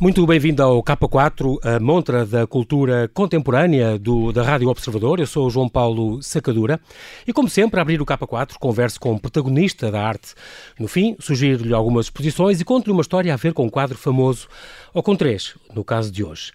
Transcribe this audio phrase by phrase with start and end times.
[0.00, 5.20] Muito bem-vindo ao K4, a montra da cultura contemporânea do, da Rádio Observador.
[5.20, 6.80] Eu sou o João Paulo Sacadura
[7.26, 10.32] e, como sempre, a abrir o K4, converso com um protagonista da arte.
[10.78, 14.48] No fim, sugiro-lhe algumas exposições e conto-lhe uma história a ver com um quadro famoso,
[14.94, 16.50] ou com três, no caso de hoje.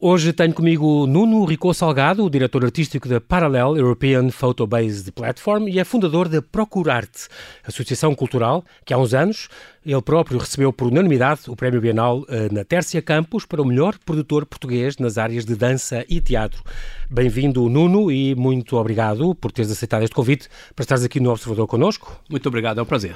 [0.00, 5.66] Hoje tenho comigo Nuno Rico Salgado, o diretor artístico da Parallel European Photo Based Platform
[5.66, 7.28] e é fundador da Procurarte,
[7.66, 9.48] associação cultural que há uns anos
[9.84, 13.98] ele próprio recebeu por unanimidade o Prémio Bienal eh, na Tércia Campos para o melhor
[13.98, 16.62] produtor português nas áreas de dança e teatro.
[17.10, 21.66] Bem-vindo, Nuno, e muito obrigado por teres aceitado este convite para estares aqui no Observador
[21.66, 22.18] connosco.
[22.30, 23.14] Muito obrigado, é um prazer.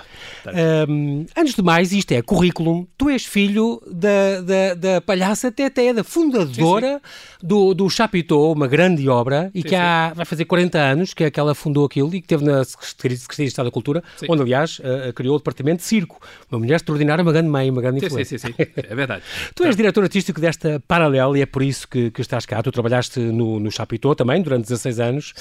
[0.88, 2.86] Um, antes de mais, isto é currículo.
[2.98, 7.46] Tu és filho da, da, da palhaça Teté, da fundadora sim, sim.
[7.46, 11.24] do, do Chapitão, uma grande obra, e sim, que há, vai fazer 40 anos que,
[11.24, 14.42] é que ela fundou aquilo e que teve na Secretaria de Estado da Cultura, onde,
[14.42, 16.20] aliás, uh, criou o Departamento de Circo.
[16.50, 18.38] Uma uma mulher extraordinária, uma grande mãe, uma grande influência.
[18.38, 19.22] Sim, sim, sim, é verdade.
[19.54, 22.62] tu és diretor artístico desta Paralela e é por isso que, que estás cá.
[22.62, 25.34] Tu trabalhaste no, no Chapitão também durante 16 anos,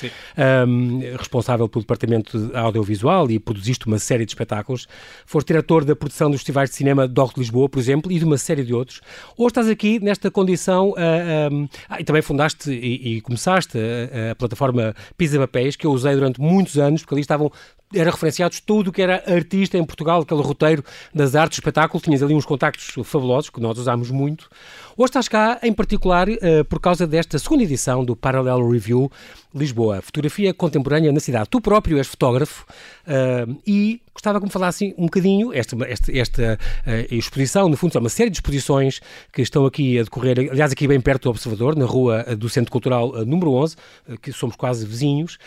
[0.68, 4.88] um, responsável pelo departamento audiovisual e produziste uma série de espetáculos.
[5.26, 8.26] Foste diretor da produção dos festivais de cinema do de Lisboa, por exemplo, e de
[8.26, 9.02] uma série de outros.
[9.38, 14.32] Hoje estás aqui nesta condição uh, um, ah, e também fundaste e, e começaste a,
[14.32, 17.52] a plataforma Pisa Papéis, que eu usei durante muitos anos, porque ali estavam
[17.94, 22.22] era referenciados tudo o que era artista em Portugal, aquele roteiro das artes, espetáculo, tinhas
[22.22, 24.50] ali uns contactos fabulosos que nós usámos muito.
[24.98, 29.12] Hoje estás cá, em particular, uh, por causa desta segunda edição do Parallel Review
[29.58, 31.50] Lisboa, fotografia contemporânea na cidade.
[31.50, 32.66] Tu próprio és fotógrafo
[33.08, 37.94] uh, e gostava que me falasse um bocadinho, esta, esta, esta uh, exposição, no fundo,
[37.94, 39.00] são uma série de exposições
[39.32, 42.72] que estão aqui a decorrer, aliás, aqui bem perto do Observador, na rua do Centro
[42.72, 43.76] Cultural uh, número 11,
[44.22, 45.38] que somos quase vizinhos,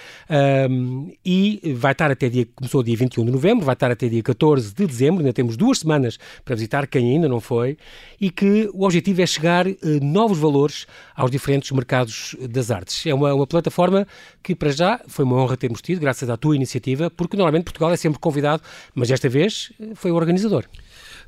[1.25, 4.75] e vai estar até dia, começou dia 21 de novembro, vai estar até dia 14
[4.75, 7.77] de dezembro, ainda temos duas semanas para visitar, quem ainda não foi,
[8.21, 9.67] e que o objetivo é chegar
[10.01, 13.05] novos valores aos diferentes mercados das artes.
[13.07, 14.00] É uma, uma plataforma
[14.43, 17.93] que, para já, foi uma honra termos tido, graças à tua iniciativa, porque normalmente Portugal
[17.93, 18.63] é sempre convidado,
[18.95, 20.65] mas desta vez eh, foi o organizador.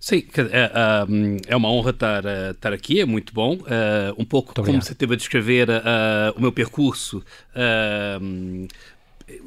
[0.00, 0.70] Sim, é,
[1.46, 3.58] é uma honra estar, eh, estar aqui, é muito bom.
[3.66, 5.68] Eh, um pouco como você teve a descrever
[6.36, 7.22] o meu percurso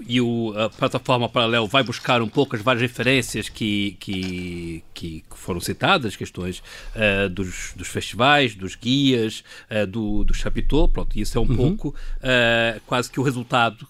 [0.07, 5.23] e o, a plataforma Paralelo vai buscar um pouco as várias referências que, que, que
[5.31, 6.59] foram citadas, questões
[6.95, 11.55] uh, dos, dos festivais, dos guias, uh, do, do Chapitão, pronto, isso é um uhum.
[11.55, 13.87] pouco uh, quase que o resultado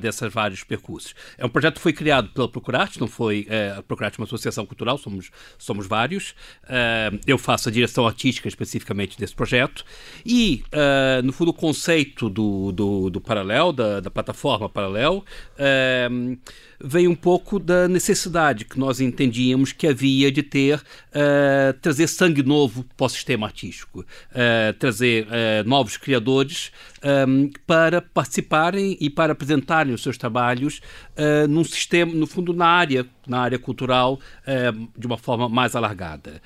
[0.00, 1.14] dessas vários percursos.
[1.36, 4.64] É um projeto que foi criado pela Procurarte, não foi, a Procurarte é uma associação
[4.64, 6.34] cultural, somos, somos vários,
[7.26, 9.84] eu faço a direção artística especificamente desse projeto,
[10.24, 10.62] e,
[11.24, 15.24] no fundo, o conceito do, do, do Paralelo, da, da plataforma Paralelo,
[16.82, 22.42] vem um pouco da necessidade que nós entendíamos que havia de ter, uh, trazer sangue
[22.42, 26.72] novo para o sistema artístico, uh, trazer uh, novos criadores
[27.28, 30.80] um, para participarem e para apresentarem os seus trabalhos
[31.48, 34.18] num sistema, no fundo, na área, na área cultural,
[34.96, 36.40] de uma forma mais alargada,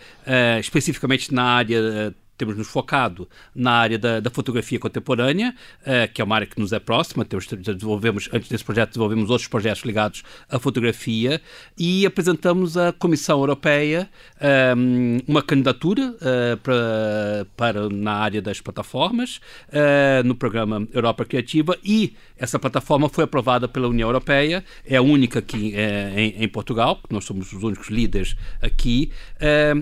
[0.58, 6.24] especificamente na área temos nos focado na área da, da fotografia contemporânea, uh, que é
[6.24, 7.24] uma área que nos é próxima.
[7.24, 11.40] Temos, desenvolvemos, antes desse projeto, desenvolvemos outros projetos ligados à fotografia
[11.78, 14.08] e apresentamos à Comissão Europeia
[14.40, 21.76] ehm, uma candidatura uh, para, para, na área das plataformas, uh, no programa Europa Criativa,
[21.84, 25.74] e essa plataforma foi aprovada pela União Europeia, é a única aqui
[26.16, 29.10] em, em, Portugal, nós somos os únicos líderes aqui,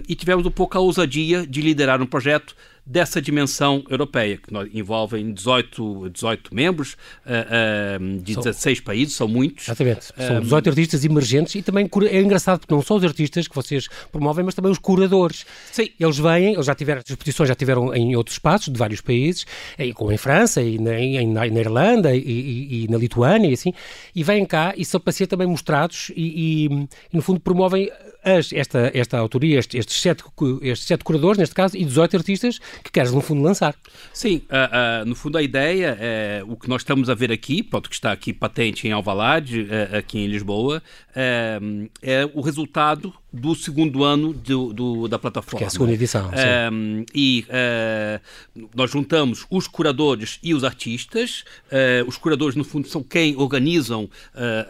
[0.08, 4.78] e tivemos um pouco a ousadia de liderar um projeto projeto dessa dimensão europeia, que
[4.78, 6.92] envolve 18, 18 membros
[7.24, 9.66] uh, uh, de 16 são, países, são muitos.
[9.66, 13.54] Exatamente, são 18 artistas emergentes e também é engraçado porque não são os artistas que
[13.54, 15.46] vocês promovem, mas também os curadores.
[15.72, 15.88] Sim.
[15.98, 19.46] Eles vêm, eles já tiveram, as exposições já tiveram em outros espaços de vários países,
[19.94, 23.72] como em França, e na, em, na Irlanda, e, e, e, na Lituânia, e assim,
[24.14, 27.90] e vêm cá e são para ser também mostrados e, e no fundo promovem
[28.24, 30.24] as, esta, esta autoria, estes, estes, sete,
[30.62, 33.74] estes sete curadores, neste caso, e 18 artistas que queres, no fundo, lançar.
[34.12, 37.62] Sim, uh, uh, no fundo a ideia é o que nós estamos a ver aqui,
[37.62, 40.82] pronto, que está aqui patente em Alvalade, uh, aqui em Lisboa,
[41.14, 41.58] é,
[42.02, 45.58] é o resultado do segundo ano do, do, da plataforma.
[45.58, 46.30] Que é a segunda edição.
[46.72, 51.44] Um, e uh, nós juntamos os curadores e os artistas.
[51.66, 54.10] Uh, os curadores, no fundo, são quem organizam uh,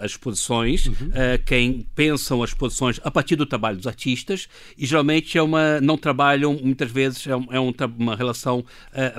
[0.00, 1.10] as exposições, uhum.
[1.44, 4.48] quem pensam as exposições a partir do trabalho dos artistas.
[4.78, 8.64] E geralmente é uma, não trabalham, muitas vezes, é, um, é uma relação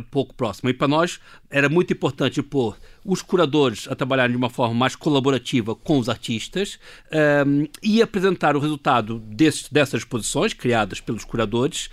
[0.10, 0.72] pouco próxima.
[0.72, 1.20] E para nós
[1.50, 6.10] era muito importante pôr os curadores a trabalharem de uma forma mais colaborativa com os
[6.10, 6.80] artistas
[7.46, 11.90] um, e apresentar o resultado desses, dessas exposições criadas pelos curadores,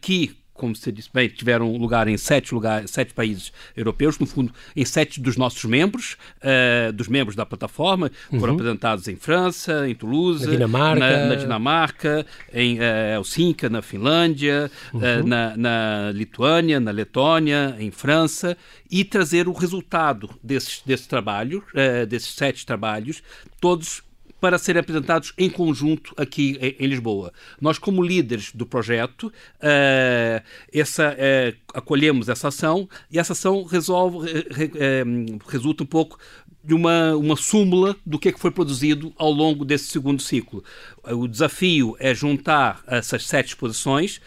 [0.00, 4.52] que como você disse bem, tiveram lugar em sete, lugares, sete países europeus, no fundo,
[4.76, 8.38] em sete dos nossos membros, uh, dos membros da plataforma, uhum.
[8.38, 12.82] foram apresentados em França, em Toulouse, na Dinamarca, na, na Dinamarca em uh,
[13.16, 15.00] Helsinki, na Finlândia, uhum.
[15.00, 18.54] uh, na, na, Lituânia, na Letônia, em França,
[18.90, 21.64] e trazer o resultado desses, desse trabalho,
[22.08, 23.22] desses sete trabalhos,
[23.60, 24.02] todos
[24.40, 27.32] para serem apresentados em conjunto aqui em, Lisboa.
[27.60, 30.42] Nós, como líderes do projeto, uh,
[30.72, 36.18] essa, uh, acolhemos essa ação e essa ação resolve, uh, resulta um pouco
[36.62, 40.62] de uma, uma súmula do que, é que foi produzido ao longo desse segundo ciclo.
[41.04, 44.20] O desafio é juntar essas sete exposições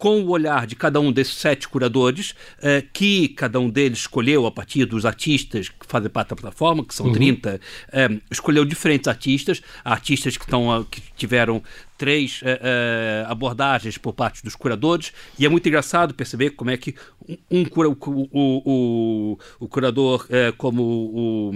[0.00, 4.46] com o olhar de cada um desses sete curadores, uh, que cada um deles escolheu
[4.46, 7.12] a partir dos artistas que fazem parte da plataforma, que são uhum.
[7.12, 7.60] 30, uh,
[7.92, 11.62] eh, escolheu diferentes artistas, artistas que, uh, que tiveram
[12.00, 16.76] três uh, uh, abordagens por parte dos curadores e é muito engraçado perceber como é
[16.78, 16.94] que
[17.50, 21.52] um, cura, o, o, o, o curador uh, como o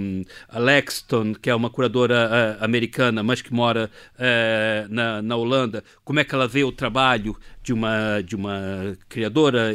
[0.51, 3.91] Alexton, que é uma curadora americana, mas que mora
[4.91, 9.75] na, na Holanda, como é que ela vê o trabalho de uma, de uma criadora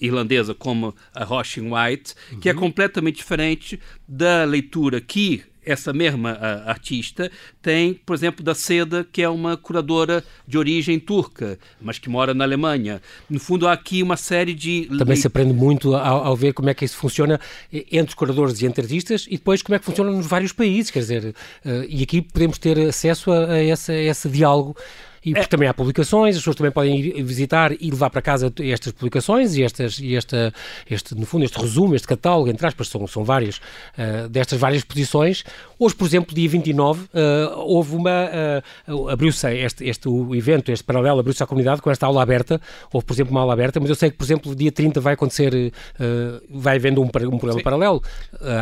[0.00, 2.58] irlandesa como a Roshin White, que é uhum.
[2.58, 3.78] completamente diferente
[4.08, 7.30] da leitura que essa mesma uh, artista
[7.60, 12.34] tem, por exemplo, da Seda, que é uma curadora de origem turca, mas que mora
[12.34, 13.00] na Alemanha.
[13.28, 14.88] No fundo, há aqui uma série de.
[14.98, 17.40] Também se aprende muito ao, ao, ver como é que isso funciona
[17.72, 20.90] entre os curadores e entre artistas e depois como é que funciona nos vários países,
[20.90, 21.24] quer dizer,
[21.64, 24.76] uh, e aqui podemos ter acesso a, a, a esse diálogo
[25.24, 25.44] e é.
[25.44, 29.54] também há publicações, as pessoas também podem ir visitar e levar para casa estas publicações
[29.56, 30.52] e, estas, e esta,
[30.90, 34.82] este, no fundo, este resumo, este catálogo, entre aspas, são, são vários, uh, destas várias
[34.82, 35.44] posições.
[35.78, 38.28] Hoje, por exemplo, dia 29, uh, eh, houve uma,
[38.88, 42.60] uh, abriu-se este, este o evento, este paralelo, abriu-se à comunidade com esta aula aberta,
[42.92, 45.14] houve, por exemplo, uma aula aberta, mas eu sei que, por exemplo, dia 30 vai
[45.14, 45.72] acontecer,
[46.48, 47.62] vai havendo um, um programa Sim.
[47.64, 48.02] paralelo,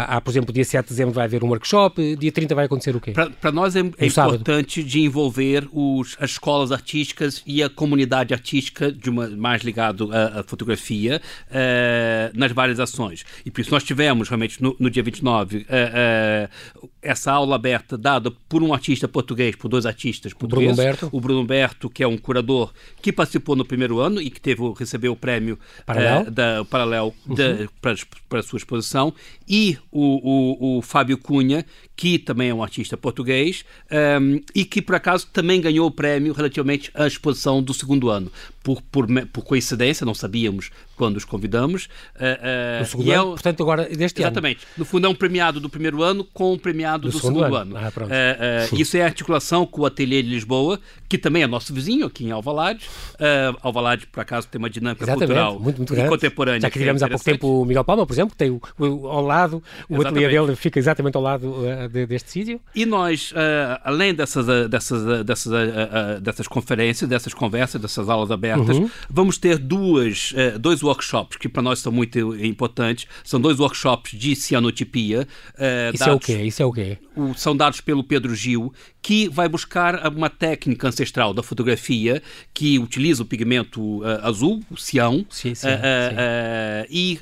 [0.06, 2.96] há, por exemplo, dia 7 de dezembro vai haver um workshop, dia 30 vai acontecer
[2.96, 3.12] o quê?
[3.12, 8.34] Para nós é, é importante de envolver os, as escolas escolas artísticas e a comunidade
[8.34, 13.24] artística, de uma, mais ligado à, à fotografia, uh, nas várias ações.
[13.46, 17.96] E por isso nós tivemos, realmente, no, no dia 29, uh, uh, essa aula aberta
[17.96, 20.76] dada por um artista português, por dois artistas portugueses.
[20.76, 21.08] Bruno Humberto.
[21.12, 24.62] O Bruno Humberto, que é um curador que participou no primeiro ano e que teve,
[24.76, 27.36] recebeu o prémio Paralel, da, Paralel uhum.
[27.80, 27.94] para,
[28.28, 29.14] para a sua exposição,
[29.48, 31.64] e o, o, o Fábio Cunha,
[31.96, 33.64] que também é um artista português
[34.20, 38.30] um, e que, por acaso, também ganhou o prémio relativamente à exposição do segundo ano.
[38.62, 41.86] Por, por, por coincidência, não sabíamos quando os convidamos.
[42.16, 44.64] Uh, uh, segundo ano, é, portanto, agora deste exatamente.
[44.64, 44.74] ano.
[44.78, 47.56] No fundo, é um premiado do primeiro ano com um premiado do, do segundo, segundo,
[47.56, 47.76] ano.
[47.76, 47.86] ano.
[47.86, 50.78] Ah, uh, isso é a articulação com o Ateliê de Lisboa,
[51.10, 52.86] que também é nosso vizinho aqui em Alvalade.
[53.14, 55.26] Uh, Alvalade, por acaso, tem uma dinâmica exatamente.
[55.26, 56.60] cultural muito, muito e contemporânea.
[56.60, 58.60] Já que tivemos é há pouco tempo o Miguel Palma, por exemplo, que tem o,
[58.78, 59.56] o ao lado,
[59.88, 60.24] o exatamente.
[60.24, 61.62] ateliê dele fica exatamente ao lado
[61.92, 62.60] de, deste sítio.
[62.74, 63.34] E nós,
[63.82, 65.52] além dessas, dessas, dessas,
[66.22, 68.88] dessas conferências, dessas conversas, dessas aulas abertas, uhum.
[69.10, 73.06] vamos ter duas, dois workshops que para nós são muito importantes.
[73.24, 75.26] São dois workshops de cianotipia.
[75.54, 76.42] Uh, Isso dados, é o quê?
[76.44, 76.98] Isso é o quê?
[77.16, 82.78] O, são dados pelo Pedro Gil, que vai buscar uma técnica ancestral da fotografia que
[82.78, 86.86] utiliza o pigmento uh, azul, o cião, sim, sim, uh, sim.
[86.90, 87.20] E,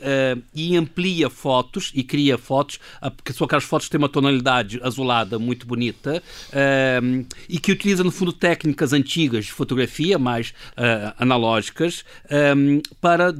[0.54, 2.78] e, amplia fotos e cria fotos,
[3.16, 6.22] porque são aquelas fotos que têm uma tonalidade azulada muito bonita
[7.48, 10.54] e que utiliza, no fundo, técnicas antigas de fotografia, mais
[11.18, 12.04] analógicas,
[13.00, 13.34] para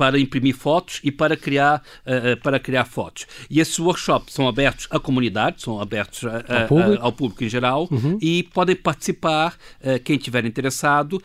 [0.00, 3.26] para imprimir fotos e para criar, uh, para criar fotos.
[3.50, 7.02] E esses workshops são abertos à comunidade, são abertos a, a, ao, público.
[7.04, 7.44] ao, público.
[7.44, 8.16] em geral uhum.
[8.18, 9.58] e podem participar
[10.04, 11.22] quem estiver interessado,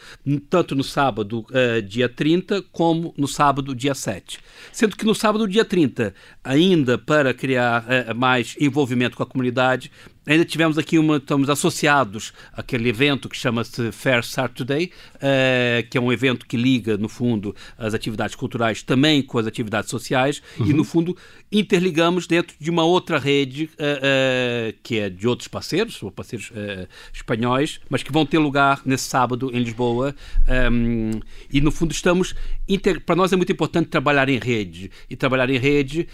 [0.49, 1.45] tanto no sábado,
[1.87, 4.39] dia 30, como no sábado, dia 7.
[4.73, 6.13] Sendo que no sábado, dia 30,
[6.43, 9.91] ainda para criar mais envolvimento com a comunidade,
[10.27, 16.01] Ainda tivemos aqui uma, estamos associados àquele evento que chama-se Fair Saturday, uh, que é
[16.01, 20.65] um evento que liga, no fundo, as atividades culturais também com as atividades sociais uhum.
[20.65, 21.15] e, no fundo,
[21.51, 26.51] interligamos dentro de uma outra rede uh, uh, que é de outros parceiros, ou parceiros
[27.13, 30.15] espanhóis, mas que vão ter lugar nesse sábado em Lisboa.
[30.47, 31.19] Um, ehm,
[31.51, 32.33] e, no fundo, estamos.
[33.05, 36.07] Para nós é muito importante trabalhar em rede e trabalhar em rede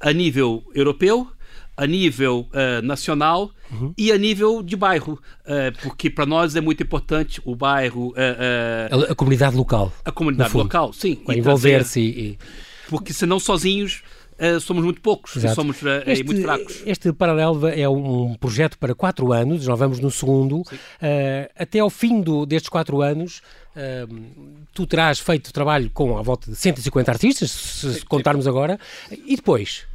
[0.00, 1.28] a nível europeu
[1.78, 3.94] a nível uh, nacional uhum.
[3.96, 8.08] e a nível de bairro, uh, porque para nós é muito importante o bairro.
[8.08, 9.92] Uh, a, a, comunidade local.
[10.04, 11.22] A comunidade local, sim.
[11.28, 12.38] Envolver-se e,
[12.88, 14.02] Porque senão sozinhos
[14.40, 15.52] uh, somos muito poucos Exato.
[15.52, 16.82] e somos uh, este, muito fracos.
[16.84, 20.64] Este Paralelo é um projeto para quatro anos, nós vamos no segundo.
[21.56, 23.40] até ao fim do, destes quatro anos,
[24.74, 28.80] tu terás feito trabalho com a volta de 150 artistas, se, se contarmos agora,
[29.12, 29.86] e depois?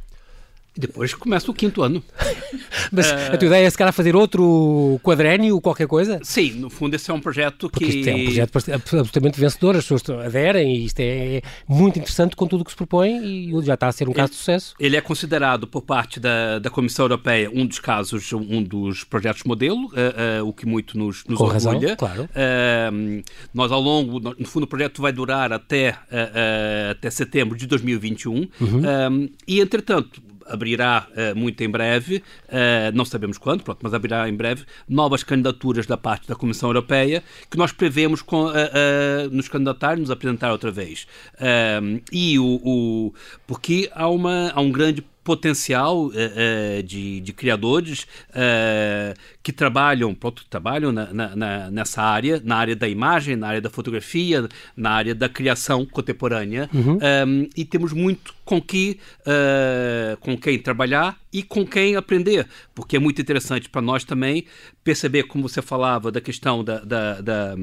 [0.76, 2.02] Depois começa o quinto ano.
[2.90, 3.14] Mas uh...
[3.32, 6.18] a tua ideia é se calhar fazer outro quadrénio, qualquer coisa?
[6.22, 7.98] Sim, no fundo esse é um projeto Porque que...
[7.98, 12.46] isto é um projeto absolutamente vencedor, as pessoas aderem e isto é muito interessante com
[12.46, 14.74] tudo o que se propõe e já está a ser um caso ele, de sucesso.
[14.80, 19.44] Ele é considerado por parte da, da Comissão Europeia um dos casos, um dos projetos
[19.44, 21.54] modelo, uh, uh, o que muito nos, nos com orgulha.
[21.54, 22.28] Razão, claro.
[23.52, 25.96] nós ao longo, no fundo o projeto vai durar até,
[26.90, 28.48] até setembro de 2021 uhum.
[29.46, 32.16] e entretanto abrirá uh, muito em breve,
[32.48, 36.68] uh, não sabemos quando, pronto, mas abrirá em breve, novas candidaturas da parte da Comissão
[36.68, 38.52] Europeia que nós prevemos com, uh,
[39.30, 41.06] nos candidatar, nos apresentar outra vez.
[42.12, 43.14] e o, o,
[43.46, 50.14] porque há, uma, há um grande potencial uh, uh, de, de, criadores uh, que trabalham,
[50.14, 54.90] pronto, trabalham na, na, nessa área, na área da imagem, na área da fotografia, na
[54.90, 56.98] área da criação contemporânea uhum.
[57.26, 59.00] um, e temos muito com que
[60.20, 64.44] com quem trabalhar e com quem aprender, porque é muito interessante para nós também
[64.82, 67.56] perceber, como você falava, da questão da, da, da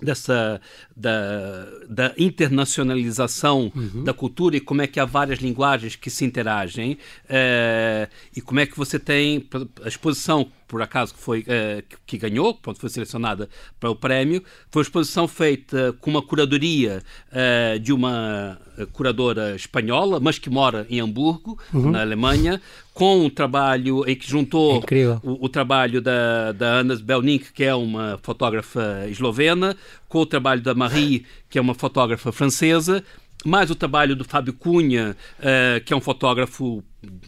[0.00, 0.60] dessa
[0.94, 4.04] da, da internacionalização uhum.
[4.04, 6.98] da cultura e como é que há várias linguagens que se interagem
[7.28, 9.48] é, e como é que você tem
[9.82, 13.48] a exposição por acaso que foi uh, que, ganhou, pronto, foi selecionada
[13.78, 18.58] para o prémio, foi uma exposição feita com uma curadoria uh, de uma
[18.92, 21.92] curadora espanhola, mas que mora em Hamburgo, uhum.
[21.92, 22.60] na Alemanha,
[22.96, 24.80] com um trabalho em que juntou
[25.22, 29.76] o, o, trabalho da, da Ana Belnink, que é uma fotógrafa eslovena,
[30.08, 33.04] com o trabalho da Marie, que é uma fotógrafa francesa,
[33.44, 36.82] mais o trabalho do Fábio Cunha, uh, que é um fotógrafo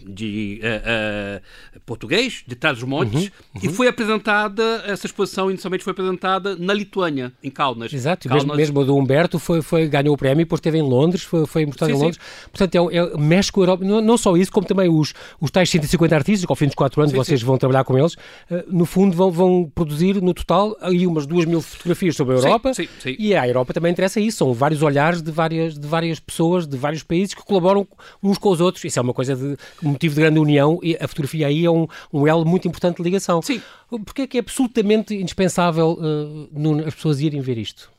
[0.07, 3.61] de uh, uh, português, de Trás dos Montes, uhum, uhum.
[3.63, 7.93] e foi apresentada, essa exposição inicialmente foi apresentada na Lituânia, em Kaunas.
[7.93, 8.45] Exato, Kaunas.
[8.45, 11.47] Mesmo, mesmo do Humberto foi, foi, ganhou o prémio e depois esteve em Londres, foi,
[11.47, 12.19] foi mostrado sim, em Londres.
[12.21, 12.49] Sim.
[12.51, 15.51] Portanto, é, é, mexe com a Europa, não, não, só isso, como também os, os
[15.51, 18.15] tais 150 artistas, que ao fim dos 4 anos sim, vocês vão trabalhar com eles,
[18.15, 22.39] uh, no fundo vão, vão produzir no total aí umas 2 mil fotografias sobre a
[22.39, 22.73] Europa,
[23.19, 26.77] e a Europa também interessa isso, são vários olhares de várias, de várias pessoas, de
[26.77, 27.87] vários países que colaboram
[28.23, 31.09] uns com os outros, isso é uma coisa de motivo de grande união e a
[31.09, 33.43] fotografia aí é um, um elo muito importante de ligação.
[33.43, 33.61] Sim.
[33.89, 37.91] Porquê é que é absolutamente indispensável uh, as pessoas irem ver isto?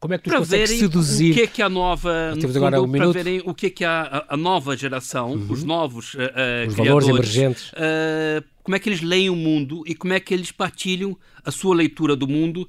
[0.00, 1.32] Como é que tu para verem seduzir?
[1.32, 3.70] o que é que a nova temos agora fundo, um para verem o que é
[3.70, 5.46] que a, a nova geração, uhum.
[5.50, 6.18] os novos uh,
[6.68, 10.32] os valores emergentes, uh, como é que eles leem o mundo e como é que
[10.32, 12.68] eles partilham a sua leitura do mundo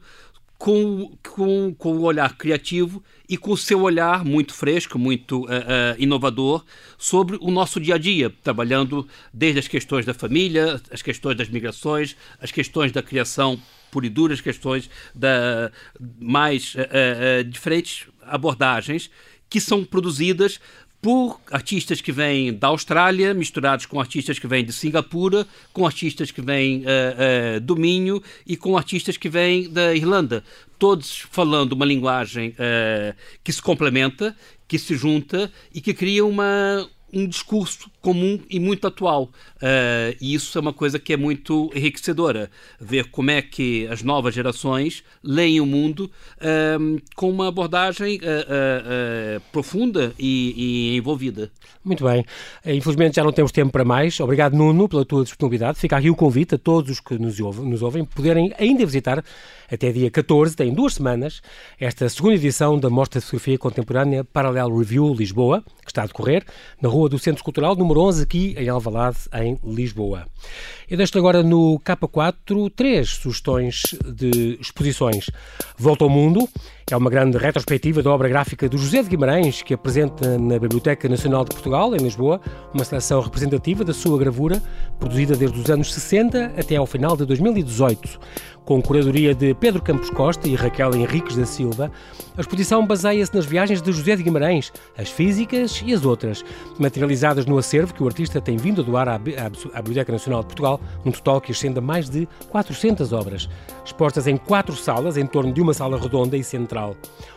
[0.59, 5.45] com, com, com o olhar criativo e com o seu olhar muito fresco, muito uh,
[5.45, 5.49] uh,
[5.97, 6.65] inovador
[6.97, 11.47] sobre o nosso dia a dia, trabalhando desde as questões da família, as questões das
[11.47, 13.57] migrações, as questões da criação
[13.89, 15.71] pura e dura, as questões da
[16.19, 19.09] mais uh, diferentes abordagens
[19.49, 20.59] que são produzidas
[21.01, 26.29] por artistas que vêm da Austrália, misturados com artistas que vêm de Singapura, com artistas
[26.29, 30.43] que vêm uh, uh, do Minho e com artistas que vêm da Irlanda.
[30.77, 34.35] Todos falando uma linguagem uh, que se complementa,
[34.67, 39.23] que se junta e que cria uma, um discurso comum e muito atual.
[39.55, 42.49] Uh, e isso é uma coisa que é muito enriquecedora.
[42.79, 49.41] Ver como é que as novas gerações leem o mundo uh, com uma abordagem uh,
[49.51, 51.51] profunda e, e, envolvida.
[51.83, 52.25] Muito bem.
[52.65, 54.19] Infelizmente já não temos tempo para mais.
[54.19, 55.79] Obrigado, Nuno, pela tua disponibilidade.
[55.79, 59.23] Fica aqui o convite a todos os que nos ouvem, nos ouvem poderem ainda visitar
[59.71, 61.41] até dia 14, tem duas semanas,
[61.79, 66.43] esta segunda edição da Mostra de Fotografia Contemporânea Parallel Review Lisboa, que está a decorrer
[66.81, 70.27] na Rua do Centro Cultural número 11, aqui em Alvalade, em Lisboa.
[70.87, 75.25] Eu deixo agora no K4 três sugestões de exposições.
[75.75, 76.47] Volta ao Mundo
[76.93, 81.07] é uma grande retrospectiva da obra gráfica do José de Guimarães, que apresenta na Biblioteca
[81.07, 82.41] Nacional de Portugal, em Lisboa,
[82.73, 84.61] uma seleção representativa da sua gravura,
[84.97, 88.19] produzida desde os anos 60 até ao final de 2018
[88.69, 91.91] com curadoria de Pedro Campos Costa e Raquel Henriques da Silva,
[92.37, 96.45] a exposição baseia-se nas viagens de José de Guimarães, as físicas e as outras,
[96.77, 100.79] materializadas no acervo que o artista tem vindo a doar à, Biblioteca Nacional de Portugal,
[101.03, 103.49] um total que ascende a mais de 400 obras,
[103.83, 106.78] expostas em quatro salas, em torno de uma sala redonda e central.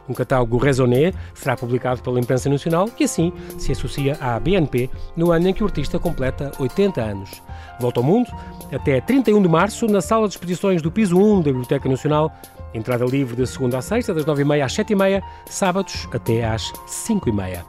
[0.09, 5.31] Um catálogo raisonné será publicado pela imprensa nacional e assim se associa à BNP no
[5.31, 7.43] ano em que o artista completa 80 anos.
[7.81, 8.29] Volta ao Mundo,
[8.73, 12.33] até 31 de março, na sala de exposições do piso 1 da Biblioteca Nacional.
[12.75, 17.63] Entrada livre de segunda a sexta, das 9h30 às 7h30, sábados até às 5h30.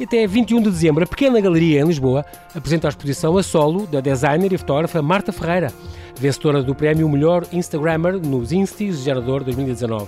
[0.00, 3.84] E até 21 de dezembro, a Pequena Galeria, em Lisboa, apresenta a exposição a solo
[3.86, 5.72] da designer e fotógrafa Marta Ferreira,
[6.16, 10.06] vencedora do prémio Melhor Instagrammer nos Instis Gerador 2019.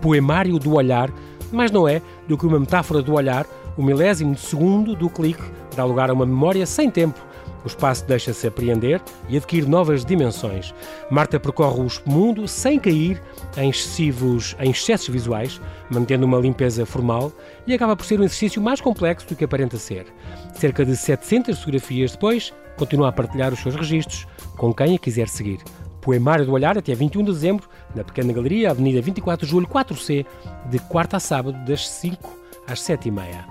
[0.00, 1.10] Poemário do Olhar,
[1.50, 3.46] mais não é do que uma metáfora do olhar,
[3.76, 5.42] o milésimo de segundo do clique
[5.76, 7.18] dá lugar a uma memória sem tempo,
[7.64, 10.74] o espaço deixa-se apreender e adquire novas dimensões.
[11.10, 13.22] Marta percorre o mundo sem cair
[13.56, 17.32] em excessivos em excessos visuais, mantendo uma limpeza formal
[17.66, 20.06] e acaba por ser um exercício mais complexo do que aparenta ser.
[20.54, 25.28] Cerca de 700 fotografias depois, continua a partilhar os seus registros com quem a quiser
[25.28, 25.60] seguir.
[26.00, 30.26] Poemário do Olhar até 21 de dezembro, na Pequena Galeria, Avenida 24 de Julho, 4C,
[30.70, 33.44] de quarta a sábado, das 5 às 7h30.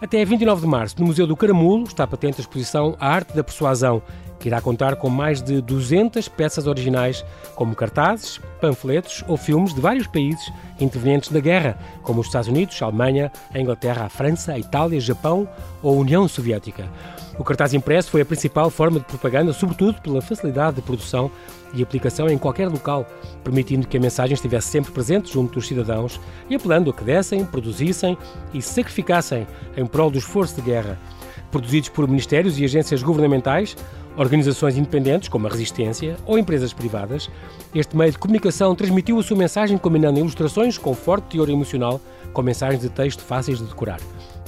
[0.00, 3.44] Até 29 de março, no Museu do Caramulo, está patente a exposição A Arte da
[3.44, 4.02] Persuasão,
[4.38, 7.22] que irá contar com mais de 200 peças originais,
[7.54, 12.80] como cartazes, panfletos ou filmes de vários países intervenientes na guerra, como os Estados Unidos,
[12.80, 15.46] a Alemanha, a Inglaterra, a França, a Itália, Japão
[15.82, 16.88] ou a União Soviética.
[17.40, 21.30] O cartaz impresso foi a principal forma de propaganda, sobretudo pela facilidade de produção
[21.72, 23.06] e aplicação em qualquer local,
[23.42, 26.20] permitindo que a mensagem estivesse sempre presente junto dos cidadãos
[26.50, 28.18] e apelando a que dessem, produzissem
[28.52, 30.98] e sacrificassem em prol do esforço de guerra.
[31.50, 33.74] Produzidos por ministérios e agências governamentais,
[34.18, 37.30] organizações independentes, como a Resistência, ou empresas privadas,
[37.74, 42.02] este meio de comunicação transmitiu a sua mensagem combinando ilustrações com forte teor emocional
[42.34, 43.98] com mensagens de texto fáceis de decorar.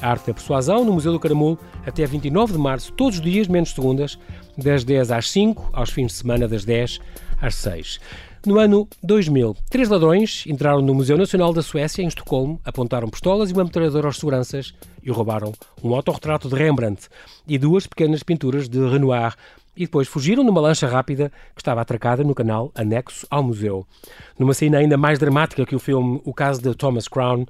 [0.03, 3.71] Arte da Persuasão, no Museu do Caramulo, até 29 de março, todos os dias, menos
[3.71, 4.19] segundas,
[4.59, 7.01] das 10 às 5, aos fins de semana das 10
[7.41, 8.01] às 6.
[8.45, 13.51] No ano 2000, três ladrões entraram no Museu Nacional da Suécia, em Estocolmo, apontaram pistolas
[13.51, 17.09] e uma metralhadora aos seguranças e roubaram um autorretrato de Rembrandt
[17.47, 19.37] e duas pequenas pinturas de Renoir,
[19.77, 23.87] e depois fugiram numa lancha rápida que estava atracada no canal anexo ao museu.
[24.37, 27.47] Numa cena ainda mais dramática que o filme O Caso de Thomas Crown,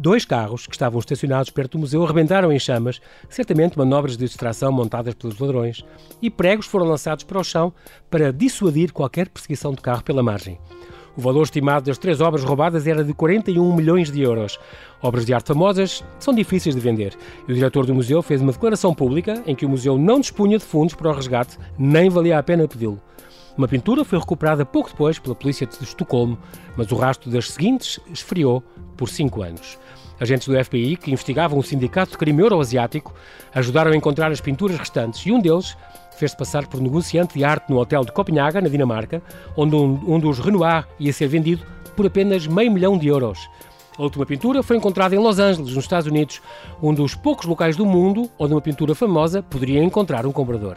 [0.00, 4.70] Dois carros que estavam estacionados perto do museu arrebentaram em chamas, certamente manobras de distração
[4.70, 5.84] montadas pelos ladrões,
[6.22, 7.72] e pregos foram lançados para o chão
[8.08, 10.56] para dissuadir qualquer perseguição de carro pela margem.
[11.16, 14.56] O valor estimado das três obras roubadas era de 41 milhões de euros.
[15.02, 17.18] Obras de arte famosas são difíceis de vender.
[17.48, 20.58] E o diretor do museu fez uma declaração pública em que o museu não dispunha
[20.58, 23.02] de fundos para o resgate, nem valia a pena pedi-lo.
[23.58, 26.38] Uma pintura foi recuperada pouco depois pela polícia de Estocolmo,
[26.76, 28.62] mas o rastro das seguintes esfriou
[28.96, 29.76] por cinco anos.
[30.20, 33.12] Agentes do FBI, que investigavam o sindicato de crime euroasiático,
[33.52, 35.76] ajudaram a encontrar as pinturas restantes e um deles
[36.16, 39.20] fez-se passar por negociante de arte no hotel de Copenhaga, na Dinamarca,
[39.56, 41.66] onde um, um dos Renoir ia ser vendido
[41.96, 43.50] por apenas meio milhão de euros.
[43.98, 46.40] A última pintura foi encontrada em Los Angeles, nos Estados Unidos,
[46.80, 50.76] um dos poucos locais do mundo onde uma pintura famosa poderia encontrar um comprador.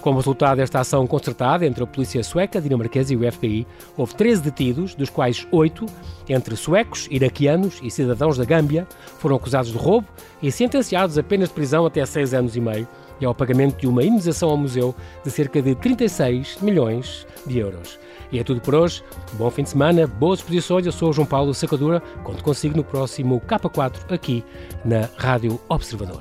[0.00, 4.42] Como resultado desta ação concertada entre a polícia sueca, dinamarquesa e o FBI, houve 13
[4.42, 5.84] detidos, dos quais 8,
[6.28, 8.86] entre suecos, iraquianos e cidadãos da Gâmbia,
[9.18, 10.06] foram acusados de roubo
[10.42, 12.86] e sentenciados a penas de prisão até 6 anos e meio
[13.20, 17.98] e ao pagamento de uma indenização ao museu de cerca de 36 milhões de euros.
[18.30, 19.02] E é tudo por hoje.
[19.32, 20.86] Bom fim de semana, boas exposições.
[20.86, 22.00] Eu sou o João Paulo Sacadura.
[22.22, 24.44] Conto consigo no próximo K4 aqui
[24.84, 26.20] na Rádio Observador.